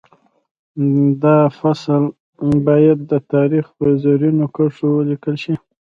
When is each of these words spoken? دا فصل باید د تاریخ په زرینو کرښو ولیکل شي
دا 1.23 1.37
فصل 1.59 2.03
باید 2.67 2.99
د 3.11 3.13
تاریخ 3.33 3.65
په 3.77 3.85
زرینو 4.03 4.45
کرښو 4.55 4.87
ولیکل 4.97 5.35
شي 5.43 5.55